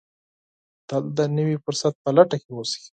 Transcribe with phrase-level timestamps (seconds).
[0.87, 2.81] تل د نوي فرصت په لټه کې اوسئ.